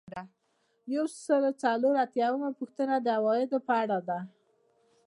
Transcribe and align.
یو 0.95 1.05
سل 1.23 1.41
او 1.49 1.55
څلور 1.63 1.95
اتیایمه 2.05 2.49
پوښتنه 2.59 2.95
د 3.01 3.07
عوایدو 3.17 3.57
په 3.67 3.73
اړه 3.81 3.99
ده. 4.07 4.19